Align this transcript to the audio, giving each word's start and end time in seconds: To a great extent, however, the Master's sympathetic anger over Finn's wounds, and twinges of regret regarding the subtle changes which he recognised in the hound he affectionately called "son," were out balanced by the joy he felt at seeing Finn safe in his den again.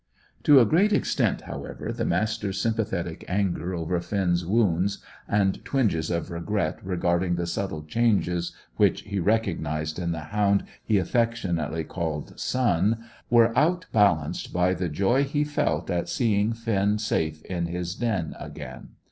To 0.45 0.59
a 0.59 0.65
great 0.65 0.91
extent, 0.93 1.41
however, 1.41 1.91
the 1.93 2.05
Master's 2.05 2.59
sympathetic 2.59 3.23
anger 3.27 3.75
over 3.75 3.99
Finn's 3.99 4.43
wounds, 4.43 4.97
and 5.29 5.63
twinges 5.63 6.09
of 6.09 6.31
regret 6.31 6.79
regarding 6.83 7.35
the 7.35 7.45
subtle 7.45 7.83
changes 7.83 8.51
which 8.77 9.01
he 9.03 9.19
recognised 9.19 9.99
in 9.99 10.11
the 10.11 10.21
hound 10.33 10.63
he 10.83 10.97
affectionately 10.97 11.83
called 11.83 12.39
"son," 12.39 13.03
were 13.29 13.55
out 13.55 13.85
balanced 13.93 14.51
by 14.51 14.73
the 14.73 14.89
joy 14.89 15.23
he 15.23 15.43
felt 15.43 15.91
at 15.91 16.09
seeing 16.09 16.51
Finn 16.53 16.97
safe 16.97 17.43
in 17.45 17.67
his 17.67 17.93
den 17.93 18.35
again. 18.39 18.95